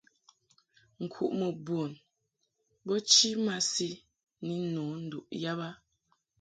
Nkuʼmɨ 1.03 1.47
bun 1.65 1.91
bo 2.85 2.93
chi 3.11 3.29
masi 3.45 3.89
ni 4.45 4.53
nno 4.65 4.83
nduʼ 5.03 5.25
yab 5.43 5.59
a. 5.67 5.69